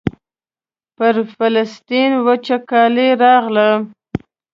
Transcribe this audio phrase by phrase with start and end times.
[0.97, 3.69] پر فلسطین وچکالي راغله.